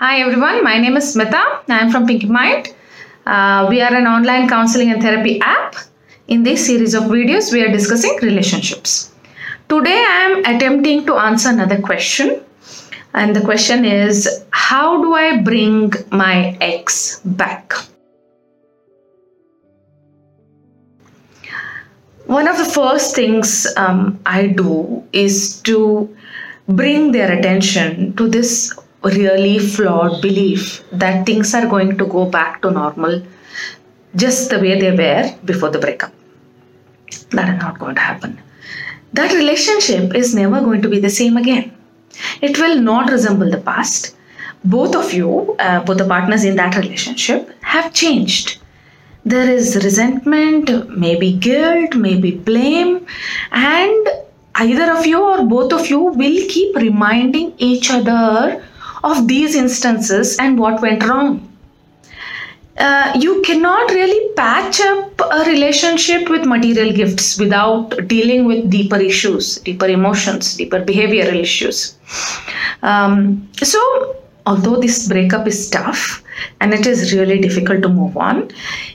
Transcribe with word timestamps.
Hi 0.00 0.20
everyone, 0.20 0.62
my 0.62 0.78
name 0.78 0.96
is 0.96 1.12
Smita. 1.12 1.40
I 1.68 1.80
am 1.80 1.90
from 1.90 2.06
Pinkymind. 2.06 2.72
Uh, 3.26 3.66
we 3.68 3.80
are 3.82 3.92
an 3.92 4.06
online 4.06 4.48
counseling 4.48 4.92
and 4.92 5.02
therapy 5.02 5.40
app. 5.40 5.74
In 6.28 6.44
this 6.44 6.66
series 6.66 6.94
of 6.94 7.02
videos, 7.14 7.52
we 7.52 7.64
are 7.64 7.72
discussing 7.72 8.16
relationships. 8.22 9.12
Today, 9.68 9.98
I 10.08 10.20
am 10.30 10.54
attempting 10.54 11.04
to 11.06 11.16
answer 11.16 11.48
another 11.48 11.80
question. 11.80 12.40
And 13.12 13.34
the 13.34 13.40
question 13.40 13.84
is 13.84 14.44
How 14.50 15.02
do 15.02 15.14
I 15.14 15.38
bring 15.38 15.92
my 16.12 16.56
ex 16.60 17.18
back? 17.24 17.72
One 22.26 22.46
of 22.46 22.56
the 22.56 22.70
first 22.80 23.16
things 23.16 23.66
um, 23.76 24.20
I 24.26 24.46
do 24.46 25.02
is 25.12 25.60
to 25.62 26.16
bring 26.68 27.10
their 27.10 27.32
attention 27.36 28.14
to 28.14 28.28
this 28.28 28.78
really 29.02 29.58
flawed 29.58 30.20
belief 30.20 30.84
that 30.90 31.24
things 31.26 31.54
are 31.54 31.66
going 31.66 31.96
to 31.98 32.06
go 32.06 32.24
back 32.24 32.62
to 32.62 32.70
normal 32.70 33.22
just 34.16 34.50
the 34.50 34.58
way 34.58 34.78
they 34.80 34.90
were 34.90 35.34
before 35.44 35.70
the 35.70 35.78
breakup. 35.78 36.12
That 37.30 37.54
is 37.54 37.60
not 37.60 37.78
going 37.78 37.94
to 37.94 38.00
happen. 38.00 38.40
That 39.12 39.32
relationship 39.32 40.14
is 40.14 40.34
never 40.34 40.60
going 40.60 40.82
to 40.82 40.88
be 40.88 40.98
the 40.98 41.10
same 41.10 41.36
again. 41.36 41.72
It 42.42 42.58
will 42.58 42.80
not 42.80 43.10
resemble 43.10 43.50
the 43.50 43.58
past. 43.58 44.16
Both 44.64 44.96
of 44.96 45.12
you, 45.12 45.54
uh, 45.58 45.84
both 45.84 45.98
the 45.98 46.04
partners 46.06 46.44
in 46.44 46.56
that 46.56 46.76
relationship, 46.76 47.50
have 47.62 47.94
changed. 47.94 48.58
There 49.24 49.48
is 49.48 49.76
resentment, 49.76 50.96
maybe 50.98 51.32
guilt, 51.32 51.94
maybe 51.94 52.32
blame, 52.32 53.06
and 53.52 54.08
either 54.56 54.92
of 54.92 55.06
you 55.06 55.22
or 55.22 55.44
both 55.44 55.72
of 55.72 55.88
you 55.88 56.00
will 56.00 56.48
keep 56.48 56.74
reminding 56.76 57.54
each 57.58 57.90
other 57.90 58.64
of 59.04 59.28
these 59.28 59.54
instances 59.54 60.36
and 60.38 60.58
what 60.58 60.80
went 60.82 61.02
wrong. 61.04 61.44
Uh, 62.78 63.12
you 63.18 63.42
cannot 63.42 63.90
really 63.90 64.32
patch 64.34 64.80
up 64.80 65.20
a 65.20 65.44
relationship 65.50 66.28
with 66.28 66.46
material 66.46 66.94
gifts 66.94 67.36
without 67.38 67.90
dealing 68.06 68.44
with 68.44 68.70
deeper 68.70 68.96
issues, 68.96 69.56
deeper 69.58 69.86
emotions, 69.86 70.56
deeper 70.56 70.80
behavioral 70.84 71.34
issues. 71.34 71.98
Um, 72.82 73.48
so, 73.60 74.16
although 74.46 74.76
this 74.76 75.08
breakup 75.08 75.48
is 75.48 75.68
tough 75.68 76.22
and 76.60 76.72
it 76.72 76.86
is 76.86 77.12
really 77.12 77.40
difficult 77.40 77.82
to 77.82 77.88
move 77.88 78.16
on, 78.16 78.48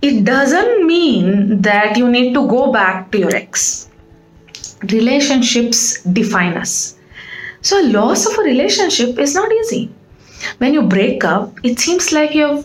it 0.00 0.24
doesn't 0.24 0.86
mean 0.86 1.60
that 1.60 1.98
you 1.98 2.08
need 2.08 2.32
to 2.32 2.48
go 2.48 2.72
back 2.72 3.12
to 3.12 3.18
your 3.18 3.36
ex. 3.36 3.90
Relationships 4.90 6.02
define 6.02 6.56
us. 6.56 6.95
So, 7.66 7.80
loss 7.80 8.26
of 8.26 8.38
a 8.38 8.42
relationship 8.42 9.18
is 9.18 9.34
not 9.34 9.50
easy. 9.50 9.90
When 10.58 10.72
you 10.72 10.82
break 10.82 11.24
up, 11.24 11.58
it 11.64 11.80
seems 11.80 12.12
like 12.12 12.32
you've 12.32 12.64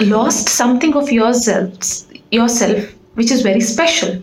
lost 0.00 0.50
something 0.50 0.94
of 0.94 1.10
yourself, 1.10 1.72
yourself, 2.30 2.92
which 3.14 3.30
is 3.30 3.40
very 3.40 3.62
special. 3.62 4.22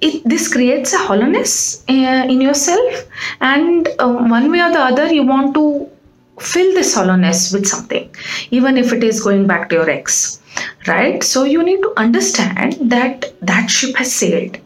It, 0.00 0.22
this 0.24 0.46
creates 0.46 0.92
a 0.92 0.98
hollowness 0.98 1.84
uh, 1.88 2.26
in 2.28 2.40
yourself, 2.40 3.02
and 3.40 3.88
uh, 3.98 4.12
one 4.36 4.48
way 4.52 4.60
or 4.60 4.70
the 4.70 4.78
other, 4.78 5.12
you 5.12 5.26
want 5.26 5.54
to 5.54 5.90
fill 6.38 6.72
this 6.74 6.94
hollowness 6.94 7.52
with 7.52 7.66
something, 7.66 8.14
even 8.52 8.76
if 8.76 8.92
it 8.92 9.02
is 9.02 9.20
going 9.20 9.44
back 9.48 9.70
to 9.70 9.74
your 9.74 9.90
ex, 9.90 10.40
right? 10.86 11.24
So 11.24 11.42
you 11.42 11.64
need 11.64 11.82
to 11.82 11.92
understand 11.96 12.76
that 12.92 13.32
that 13.42 13.70
ship 13.70 13.96
has 13.96 14.14
sailed. 14.14 14.56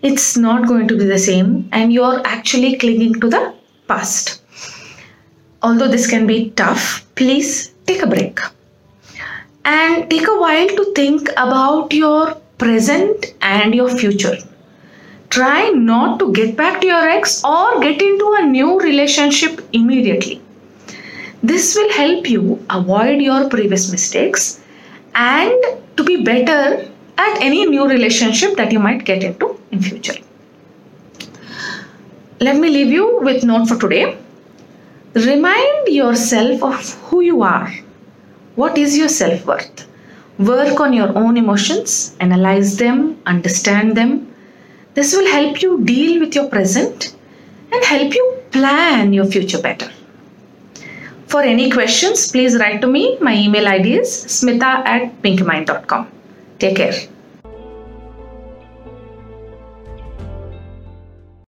It's 0.00 0.36
not 0.36 0.68
going 0.68 0.86
to 0.86 0.96
be 0.96 1.06
the 1.06 1.18
same, 1.18 1.68
and 1.72 1.92
you're 1.92 2.24
actually 2.24 2.76
clinging 2.76 3.20
to 3.20 3.28
the 3.28 3.59
past. 3.92 4.40
Although 5.62 5.88
this 5.88 6.06
can 6.06 6.26
be 6.26 6.50
tough, 6.62 6.84
please 7.14 7.72
take 7.86 8.02
a 8.02 8.06
break 8.06 8.40
and 9.64 10.08
take 10.10 10.26
a 10.26 10.38
while 10.42 10.68
to 10.68 10.92
think 10.94 11.28
about 11.36 11.92
your 11.92 12.36
present 12.58 13.34
and 13.40 13.74
your 13.74 13.90
future. 14.02 14.36
Try 15.30 15.70
not 15.70 16.18
to 16.20 16.32
get 16.32 16.56
back 16.56 16.80
to 16.80 16.86
your 16.86 17.08
ex 17.08 17.44
or 17.44 17.80
get 17.80 18.02
into 18.02 18.32
a 18.38 18.46
new 18.46 18.80
relationship 18.80 19.60
immediately. 19.72 20.40
This 21.42 21.74
will 21.76 21.92
help 21.92 22.28
you 22.28 22.64
avoid 22.68 23.20
your 23.20 23.48
previous 23.48 23.90
mistakes 23.92 24.60
and 25.14 25.70
to 25.96 26.04
be 26.04 26.22
better 26.24 26.88
at 27.18 27.42
any 27.42 27.64
new 27.66 27.86
relationship 27.88 28.56
that 28.56 28.72
you 28.72 28.78
might 28.78 29.04
get 29.04 29.22
into 29.22 29.58
in 29.70 29.82
future. 29.82 30.18
Let 32.40 32.56
me 32.56 32.70
leave 32.70 32.90
you 32.90 33.18
with 33.20 33.44
note 33.44 33.68
for 33.68 33.76
today. 33.76 34.16
Remind 35.14 35.88
yourself 35.88 36.62
of 36.62 36.94
who 37.04 37.20
you 37.20 37.42
are 37.42 37.70
what 38.56 38.76
is 38.76 38.96
your 38.98 39.08
self 39.08 39.46
worth? 39.46 39.86
Work 40.38 40.80
on 40.80 40.92
your 40.92 41.16
own 41.16 41.36
emotions, 41.36 42.16
analyze 42.20 42.76
them, 42.78 43.20
understand 43.26 43.96
them. 43.96 44.34
This 44.94 45.14
will 45.14 45.28
help 45.30 45.62
you 45.62 45.84
deal 45.84 46.18
with 46.20 46.34
your 46.34 46.48
present 46.48 47.14
and 47.72 47.84
help 47.84 48.14
you 48.14 48.42
plan 48.50 49.12
your 49.12 49.26
future 49.26 49.60
better. 49.60 49.90
For 51.28 51.42
any 51.42 51.70
questions, 51.70 52.30
please 52.32 52.58
write 52.58 52.80
to 52.80 52.88
me. 52.88 53.18
My 53.20 53.34
email 53.36 53.68
ID 53.68 53.98
is 53.98 54.08
smita 54.08 54.72
at 54.94 55.22
pinkymind.com. 55.22 56.08
Take 56.58 56.76
care. 56.76 56.94